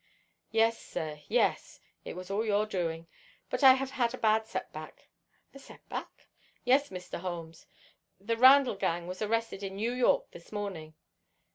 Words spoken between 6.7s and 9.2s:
Mr. Holmes. The Randall gang were